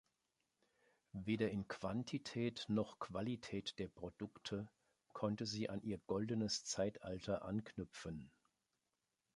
[1.13, 4.67] Weder in Quantität noch Qualität der Produkte
[5.13, 8.31] konnte sie an ihr Goldenes Zeitalter anknüpfen.